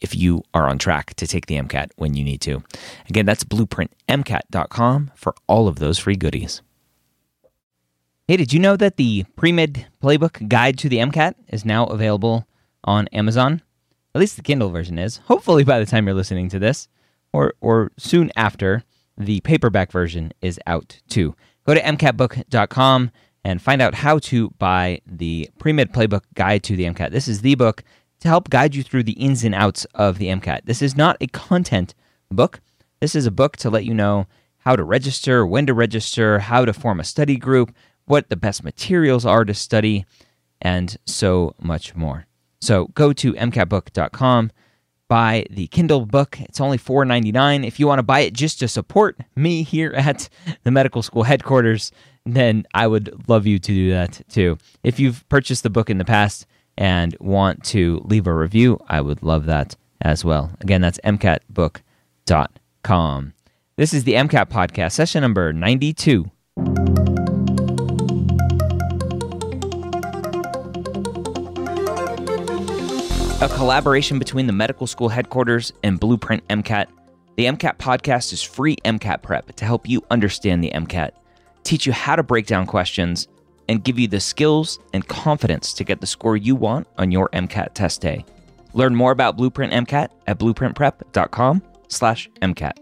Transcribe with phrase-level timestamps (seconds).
[0.00, 2.62] if you are on track to take the MCAT when you need to.
[3.08, 6.62] Again, that's blueprintmcat.com for all of those free goodies.
[8.28, 12.46] Hey, did you know that the pre-med playbook guide to the MCAT is now available
[12.84, 13.62] on Amazon?
[14.14, 15.16] At least the Kindle version is.
[15.26, 16.88] Hopefully by the time you're listening to this
[17.32, 18.84] or or soon after,
[19.18, 21.34] the paperback version is out too.
[21.66, 23.10] Go to mcatbook.com
[23.44, 27.10] and find out how to buy the pre-med playbook guide to the MCAT.
[27.10, 27.82] This is the book
[28.20, 30.60] to help guide you through the ins and outs of the MCAT.
[30.64, 31.94] This is not a content
[32.30, 32.60] book.
[33.00, 34.26] This is a book to let you know
[34.58, 38.62] how to register, when to register, how to form a study group, what the best
[38.62, 40.04] materials are to study,
[40.60, 42.26] and so much more.
[42.60, 44.52] So go to mcatbook.com,
[45.08, 46.38] buy the Kindle book.
[46.40, 47.66] It's only $4.99.
[47.66, 50.28] If you want to buy it just to support me here at
[50.64, 51.90] the medical school headquarters,
[52.26, 54.58] then I would love you to do that too.
[54.82, 56.46] If you've purchased the book in the past,
[56.80, 60.50] and want to leave a review, I would love that as well.
[60.60, 63.34] Again, that's mcatbook.com.
[63.76, 66.30] This is the MCAT podcast, session number 92.
[73.42, 76.86] A collaboration between the medical school headquarters and Blueprint MCAT.
[77.36, 81.12] The MCAT podcast is free MCAT prep to help you understand the MCAT,
[81.62, 83.28] teach you how to break down questions,
[83.70, 87.28] and give you the skills and confidence to get the score you want on your
[87.28, 88.24] MCAT test day.
[88.74, 92.76] Learn more about Blueprint MCAT at blueprintprep.com/mcat.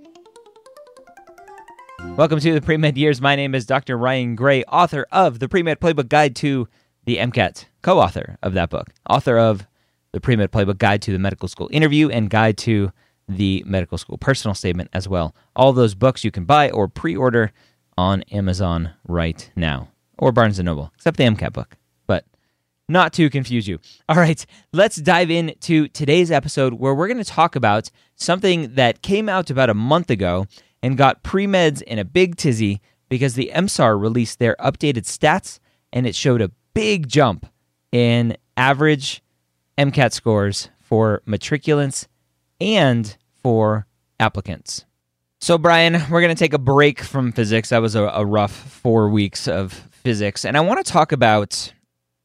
[2.17, 3.21] Welcome to the Pre-Med Years.
[3.21, 3.99] My name is Dr.
[3.99, 6.67] Ryan Gray, author of the Pre-Med Playbook Guide to
[7.05, 9.67] the MCAT, co-author of that book, author of
[10.13, 12.93] the Pre-Med Playbook Guide to the Medical School Interview and Guide to
[13.29, 15.37] the Medical School Personal Statement as well.
[15.55, 17.53] All those books you can buy or pre-order
[17.99, 21.77] on Amazon right now or Barnes and Noble, except the MCAT book.
[22.07, 22.25] But
[22.89, 23.79] not to confuse you.
[24.09, 29.03] All right, let's dive into today's episode where we're going to talk about something that
[29.03, 30.47] came out about a month ago
[30.83, 35.59] and got pre meds in a big tizzy because the MSAR released their updated stats
[35.93, 37.47] and it showed a big jump
[37.93, 39.23] in average
[39.79, 42.07] MCAT scores for matriculants
[42.61, 43.87] and for
[44.21, 44.85] applicants.
[45.41, 47.69] So, Brian, we're going to take a break from physics.
[47.69, 51.71] That was a, a rough four weeks of physics, and I want to talk about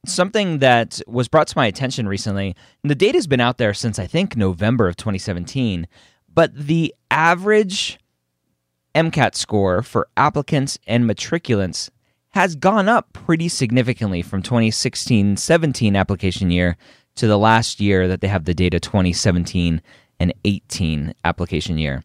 [0.05, 2.55] something that was brought to my attention recently.
[2.81, 5.85] And the data's been out there since I think November of 2017,
[6.33, 7.99] but the average
[8.95, 11.89] MCAT score for applicants and matriculants
[12.29, 16.77] has gone up pretty significantly from 2016 17 application year
[17.16, 19.81] to the last year that they have the data 2017
[20.22, 22.01] and 18 application year.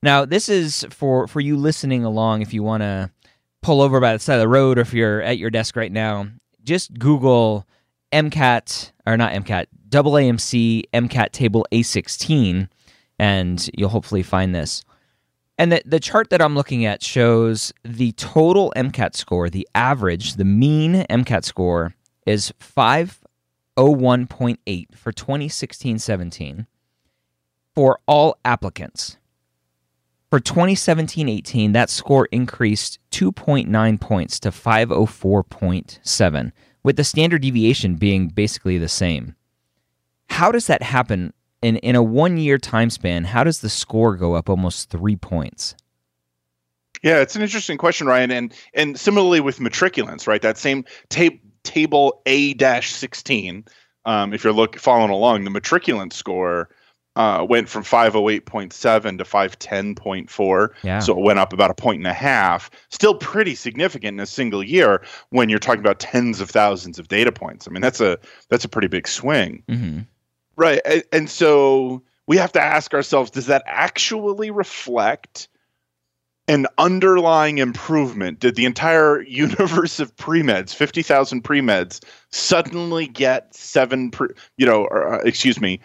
[0.00, 3.10] Now, this is for for you listening along if you want to
[3.62, 5.92] pull over by the side of the road or if you're at your desk right
[5.92, 6.28] now,
[6.62, 7.66] just Google
[8.12, 12.68] MCAT or not MCAT, AAMC MCAT table A16
[13.18, 14.84] and you'll hopefully find this.
[15.58, 20.34] And the, the chart that I'm looking at shows the total MCAT score, the average,
[20.34, 21.96] the mean MCAT score
[22.26, 26.68] is 501.8 for 2016 17
[27.74, 29.16] for all applicants.
[30.30, 36.52] For 2017 18, that score increased 2.9 points to 504.7,
[36.82, 39.34] with the standard deviation being basically the same.
[40.28, 43.24] How does that happen in, in a one year time span?
[43.24, 45.74] How does the score go up almost three points?
[47.02, 48.30] Yeah, it's an interesting question, Ryan.
[48.30, 50.42] And and similarly with matriculants, right?
[50.42, 53.64] That same tape table A dash sixteen.
[54.04, 56.68] Um, if you're look following along, the matriculant score
[57.18, 60.68] uh, went from 508.7 to 510.4.
[60.84, 61.00] Yeah.
[61.00, 62.70] So it went up about a point and a half.
[62.90, 67.08] Still pretty significant in a single year when you're talking about tens of thousands of
[67.08, 67.66] data points.
[67.66, 68.18] I mean, that's a
[68.50, 69.64] that's a pretty big swing.
[69.68, 70.00] Mm-hmm.
[70.54, 70.80] Right.
[70.84, 75.48] And, and so we have to ask ourselves does that actually reflect
[76.46, 78.38] an underlying improvement?
[78.38, 82.00] Did the entire universe of pre-meds, 50,000 pre-meds,
[82.30, 85.80] suddenly get seven, pre, you know, or, uh, excuse me,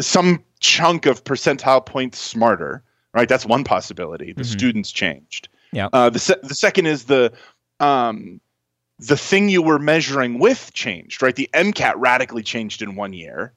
[0.00, 2.82] some chunk of percentile points smarter,
[3.12, 3.28] right?
[3.28, 4.32] That's one possibility.
[4.32, 4.50] The mm-hmm.
[4.50, 5.48] students changed.
[5.72, 5.88] Yeah.
[5.92, 7.32] Uh, the se- the second is the
[7.80, 8.40] um,
[8.98, 11.34] the thing you were measuring with changed, right?
[11.34, 13.52] The MCAT radically changed in one year.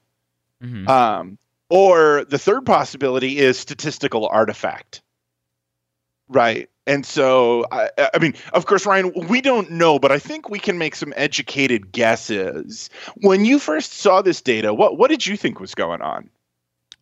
[0.62, 0.88] Mm-hmm.
[0.88, 1.38] Um,
[1.70, 5.02] or the third possibility is statistical artifact,
[6.28, 6.68] Right.
[6.88, 10.58] And so, I, I, mean, of course, Ryan, we don't know, but I think we
[10.58, 12.88] can make some educated guesses.
[13.18, 16.30] When you first saw this data, what what did you think was going on?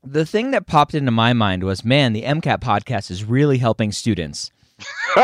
[0.02, 3.92] The thing that popped into my mind was, man, the MCAT podcast is really helping
[3.92, 4.50] students.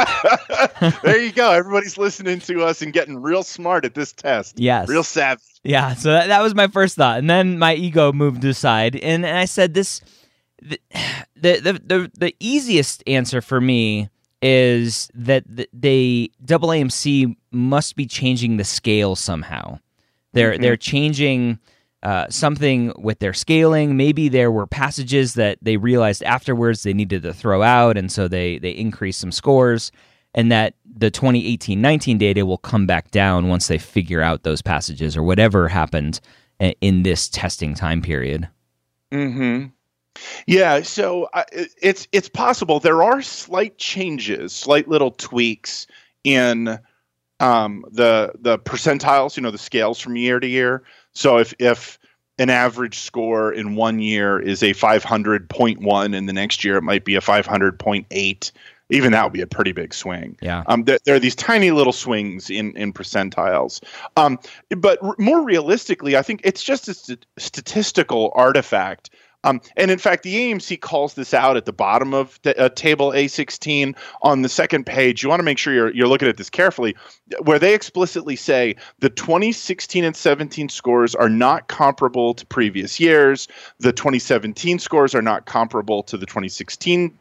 [1.02, 1.50] there you go.
[1.50, 4.60] Everybody's listening to us and getting real smart at this test.
[4.60, 4.88] Yes.
[4.88, 5.42] Real savvy.
[5.64, 5.94] Yeah.
[5.94, 7.18] So that, that was my first thought.
[7.18, 8.94] And then my ego moved aside.
[8.94, 10.00] And, and I said, this,
[10.62, 10.80] the,
[11.36, 14.08] the, the, the easiest answer for me
[14.42, 19.78] is that the, they AAMC must be changing the scale somehow.
[20.32, 20.62] They're mm-hmm.
[20.62, 21.58] they're changing
[22.02, 23.96] uh, something with their scaling.
[23.96, 28.26] Maybe there were passages that they realized afterwards they needed to throw out, and so
[28.26, 29.92] they they increased some scores,
[30.34, 35.16] and that the 2018-19 data will come back down once they figure out those passages
[35.16, 36.20] or whatever happened
[36.80, 38.48] in this testing time period.
[39.10, 39.66] Hmm.
[40.46, 45.86] Yeah, so uh, it's it's possible there are slight changes, slight little tweaks
[46.24, 46.78] in
[47.40, 50.82] um, the the percentiles, you know, the scales from year to year.
[51.12, 51.98] So if if
[52.38, 57.04] an average score in one year is a 500.1 and the next year it might
[57.04, 58.52] be a 500.8
[58.92, 60.36] even that would be a pretty big swing.
[60.42, 60.64] Yeah.
[60.66, 63.82] Um, there, there, are these tiny little swings in in percentiles.
[64.16, 64.38] Um,
[64.76, 69.10] but r- more realistically, I think it's just a st- statistical artifact
[69.44, 73.10] um, and in fact, the AAMC calls this out at the bottom of uh, table
[73.10, 75.22] A16 on the second page.
[75.22, 76.94] You want to make sure you're, you're looking at this carefully,
[77.42, 83.48] where they explicitly say the 2016 and 17 scores are not comparable to previous years.
[83.80, 87.18] The 2017 scores are not comparable to the 2016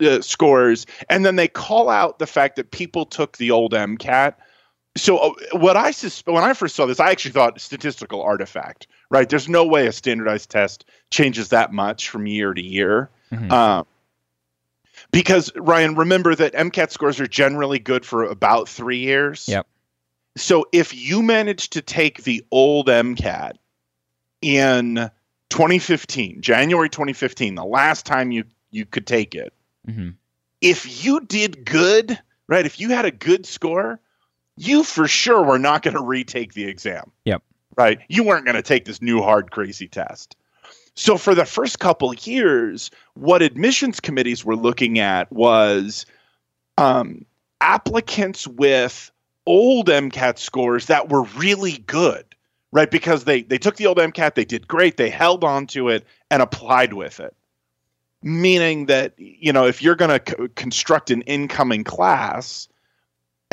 [0.00, 0.86] uh, scores.
[1.10, 4.34] And then they call out the fact that people took the old MCAT
[4.96, 8.86] so uh, what I sus- when I first saw this, I actually thought statistical artifact.
[9.14, 9.28] Right?
[9.28, 13.10] There's no way a standardized test changes that much from year to year.
[13.30, 13.48] Mm-hmm.
[13.48, 13.84] Uh,
[15.12, 19.46] because Ryan, remember that MCAT scores are generally good for about three years.
[19.46, 19.68] Yep.
[20.36, 23.52] So if you manage to take the old MCAT
[24.42, 25.08] in
[25.50, 29.52] 2015, January 2015, the last time you you could take it,
[29.86, 30.08] mm-hmm.
[30.60, 32.18] if you did good,
[32.48, 32.66] right?
[32.66, 34.00] If you had a good score,
[34.56, 37.12] you for sure were not going to retake the exam.
[37.24, 37.44] Yep.
[37.76, 38.00] Right?
[38.08, 40.36] You weren't going to take this new hard crazy test.
[40.94, 46.06] So for the first couple years, what admissions committees were looking at was
[46.78, 47.24] um,
[47.60, 49.10] applicants with
[49.46, 52.24] old MCAT scores that were really good,
[52.72, 52.90] right?
[52.90, 56.04] Because they they took the old MCAT, they did great, they held on to it
[56.30, 57.34] and applied with it.
[58.22, 62.68] Meaning that you know if you're going to co- construct an incoming class,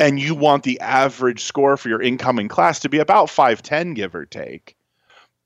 [0.02, 4.14] and you want the average score for your incoming class to be about 510 give
[4.14, 4.76] or take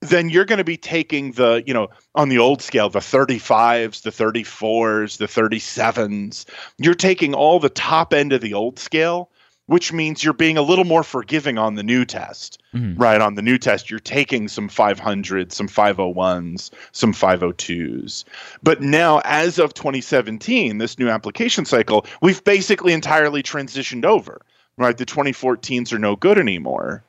[0.01, 4.03] then you're going to be taking the you know on the old scale the 35s
[4.03, 6.47] the 34s the 37s
[6.79, 9.31] you're taking all the top end of the old scale
[9.67, 12.63] which means you're being a little more forgiving on the new test.
[12.75, 13.01] Mm-hmm.
[13.01, 13.21] Right?
[13.21, 18.25] On the new test, you're taking some 500s, some 501s, some 502s.
[18.63, 24.41] But now, as of 2017, this new application cycle, we've basically entirely transitioned over.
[24.79, 24.97] Right?
[24.97, 27.03] The 2014s are no good anymore.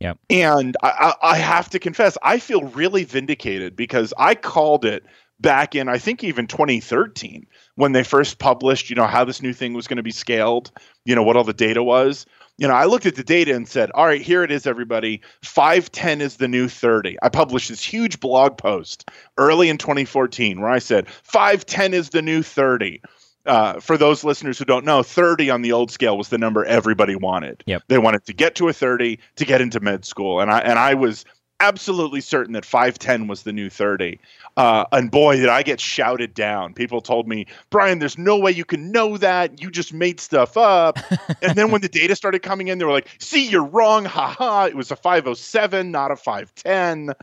[0.00, 0.18] Yep.
[0.30, 5.04] And I, I have to confess, I feel really vindicated because I called it
[5.42, 7.46] back in I think even 2013
[7.76, 10.70] when they first published, you know, how this new thing was going to be scaled,
[11.04, 12.26] you know, what all the data was.
[12.58, 15.22] You know, I looked at the data and said, "All right, here it is everybody.
[15.42, 20.70] 510 is the new 30." I published this huge blog post early in 2014 where
[20.70, 23.00] I said, "510 is the new 30."
[23.44, 26.64] Uh, for those listeners who don't know, 30 on the old scale was the number
[26.64, 27.64] everybody wanted.
[27.66, 27.82] Yep.
[27.88, 30.78] They wanted to get to a 30 to get into med school, and I and
[30.78, 31.24] I was
[31.62, 34.18] absolutely certain that 510 was the new 30.
[34.56, 36.74] Uh, and boy, did I get shouted down.
[36.74, 39.62] People told me, Brian, there's no way you can know that.
[39.62, 40.98] You just made stuff up.
[41.42, 44.04] and then when the data started coming in, they were like, see, you're wrong.
[44.04, 44.64] Ha ha.
[44.64, 47.14] It was a 507, not a 510.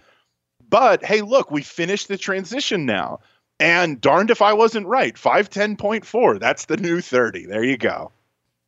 [0.69, 3.19] But hey, look, we finished the transition now.
[3.60, 5.15] And darned if I wasn't right.
[5.15, 6.39] 510.4.
[6.39, 7.46] That's the new 30.
[7.46, 8.12] There you go.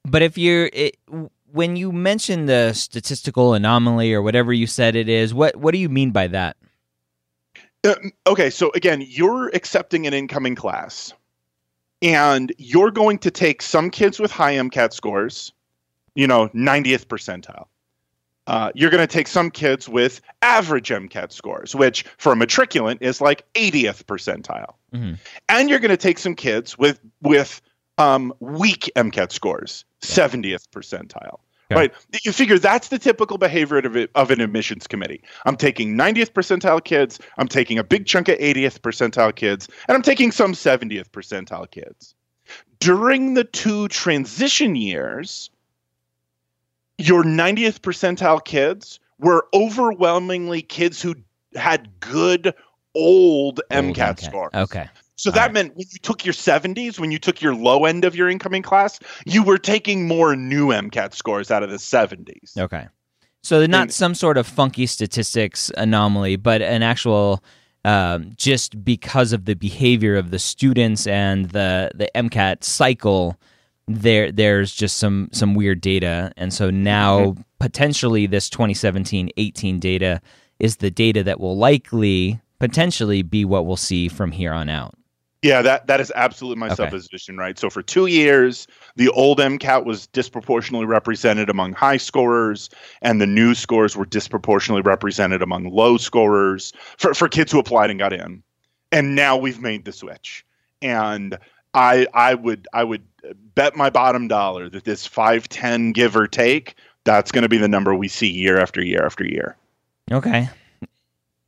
[0.03, 0.69] But if you're.
[0.73, 0.97] It,
[1.53, 5.77] when you mention the statistical anomaly or whatever you said it is, what what do
[5.77, 6.57] you mean by that?
[7.83, 7.95] Uh,
[8.27, 11.13] okay, so again, you're accepting an incoming class,
[12.01, 15.51] and you're going to take some kids with high MCAT scores,
[16.13, 17.65] you know, 90th percentile.
[18.47, 22.97] Uh, you're going to take some kids with average MCAT scores, which for a matriculant
[23.01, 25.13] is like 80th percentile, mm-hmm.
[25.49, 27.61] and you're going to take some kids with with
[28.01, 31.39] um, weak MCAT scores, 70th percentile.
[31.71, 31.79] Okay.
[31.79, 31.93] Right.
[32.23, 35.23] You figure that's the typical behavior of, it, of an admissions committee.
[35.45, 39.95] I'm taking 90th percentile kids, I'm taking a big chunk of 80th percentile kids, and
[39.95, 42.13] I'm taking some 70th percentile kids.
[42.79, 45.49] During the two transition years,
[46.97, 51.15] your 90th percentile kids were overwhelmingly kids who
[51.55, 52.53] had good
[52.93, 54.51] old, Old MCAT, scores.
[54.53, 54.89] Okay.
[55.21, 55.53] So that right.
[55.53, 58.63] meant when you took your 70s, when you took your low end of your incoming
[58.63, 62.57] class, you were taking more new MCAT scores out of the 70s.
[62.57, 62.87] Okay.
[63.43, 67.43] So not And- some sort of funky statistics anomaly, but an actual
[67.83, 73.37] um, just because of the behavior of the students and the the MCAT cycle,
[73.87, 77.41] there there's just some some weird data, and so now Mm-hmm.
[77.59, 80.21] potentially this 2017-18 data
[80.59, 84.93] is the data that will likely potentially be what we'll see from here on out.
[85.41, 86.75] Yeah, that that is absolutely my Okay.
[86.75, 87.57] supposition, right?
[87.57, 92.69] So for two years, the old MCAT was disproportionately represented among high scorers,
[93.01, 97.89] and the new scores were disproportionately represented among low scorers for, for kids who applied
[97.89, 98.43] and got in.
[98.91, 100.45] And now we've made the switch.
[100.83, 101.39] And
[101.73, 103.03] I I would I would
[103.55, 107.67] bet my bottom dollar that this 510 give or take, that's going to be the
[107.67, 109.57] number we see year after year after year.
[110.11, 110.49] Okay.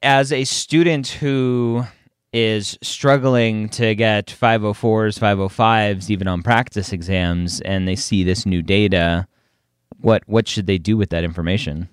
[0.02, 1.86] As a student who
[2.34, 8.62] is struggling to get 504s, 505s, even on practice exams, and they see this new
[8.62, 9.28] data,
[10.02, 11.88] what what should they do with that information?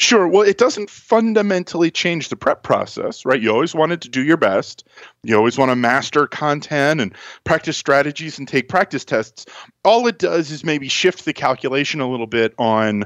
[0.00, 0.26] Sure.
[0.26, 3.40] Well, it doesn't fundamentally change the prep process, right?
[3.40, 4.88] You always wanted to do your best.
[5.24, 7.14] You always want to master content and
[7.44, 9.44] practice strategies and take practice tests.
[9.84, 13.04] All it does is maybe shift the calculation a little bit on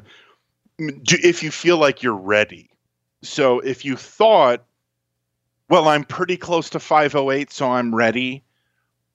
[0.79, 2.71] if you feel like you're ready.
[3.25, 4.65] So if you thought,
[5.69, 8.43] well, I'm pretty close to 508, so I'm ready.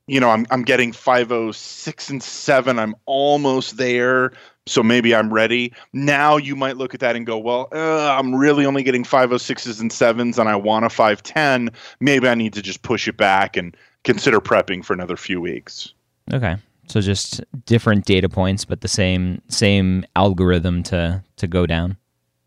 [0.08, 2.80] You know, I'm I'm getting 506 and 7.
[2.80, 4.32] I'm almost there
[4.70, 5.74] so maybe I'm ready.
[5.94, 9.82] Now you might look at that and go, well, uh, I'm really only getting 506s
[9.82, 11.72] and 7s and I want a 510.
[12.00, 15.94] Maybe I need to just push it back and consider prepping for another few weeks.
[16.32, 16.56] Okay.
[16.88, 21.98] So just different data points, but the same same algorithm to to go down.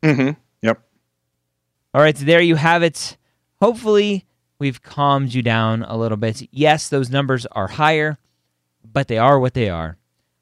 [0.03, 0.31] Mm-hmm.
[0.63, 0.83] Yep.
[1.95, 3.17] All right, so there you have it.
[3.63, 4.27] Hopefully,
[4.59, 6.49] we've calmed you down a little bit.
[6.51, 8.19] Yes, those numbers are higher,
[8.83, 9.99] but they are what they are.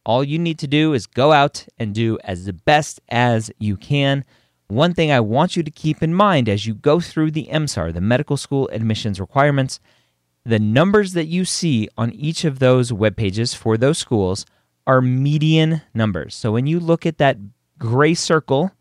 [0.07, 3.77] All you need to do is go out and do as the best as you
[3.77, 4.25] can.
[4.69, 7.93] One thing I want you to keep in mind as you go through the MSAR,
[7.93, 9.81] the medical school admissions requirements,
[10.47, 14.47] the numbers that you see on each of those web pages for those schools
[14.87, 16.35] are median numbers.
[16.35, 17.37] So when you look at that
[17.79, 18.73] gray circle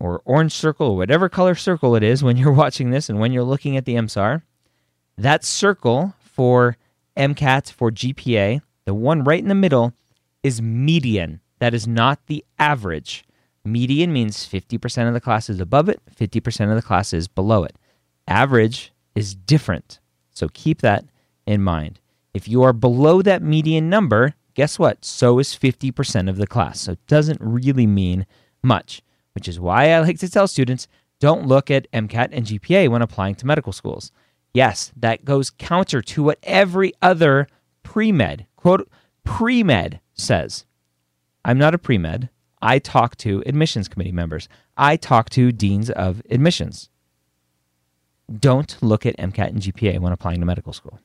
[0.00, 3.44] or orange circle whatever color circle it is when you're watching this and when you're
[3.44, 4.42] looking at the MSAR,
[5.16, 6.76] that circle for
[7.16, 9.92] MCAT for GPA, the one right in the middle,
[10.42, 11.40] is median.
[11.58, 13.24] That is not the average.
[13.64, 17.64] Median means 50% of the class is above it, 50% of the class is below
[17.64, 17.76] it.
[18.26, 20.00] Average is different.
[20.30, 21.04] So keep that
[21.46, 22.00] in mind.
[22.32, 25.04] If you are below that median number, guess what?
[25.04, 26.80] So is 50% of the class.
[26.80, 28.26] So it doesn't really mean
[28.62, 29.02] much,
[29.34, 30.88] which is why I like to tell students
[31.20, 34.10] don't look at MCAT and GPA when applying to medical schools.
[34.54, 37.46] Yes, that goes counter to what every other
[37.82, 38.88] pre med, quote,
[39.24, 40.64] pre med says.
[41.44, 42.30] I'm not a pre med.
[42.62, 46.90] I talk to admissions committee members, I talk to deans of admissions.
[48.38, 51.00] Don't look at MCAT and GPA when applying to medical school.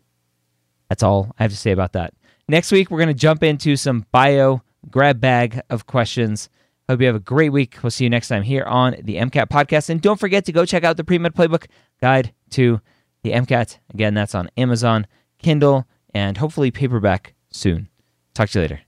[0.90, 2.14] That's all I have to say about that.
[2.48, 6.50] Next week, we're going to jump into some bio grab bag of questions.
[6.88, 7.78] Hope you have a great week.
[7.82, 9.90] We'll see you next time here on the MCAT podcast.
[9.90, 11.66] And don't forget to go check out the pre med playbook
[12.00, 12.80] guide to
[13.24, 13.80] the MCAT.
[13.94, 15.08] Again, that's on Amazon,
[15.40, 17.90] Kindle, and hopefully paperback soon.
[18.36, 18.82] Talk to you later.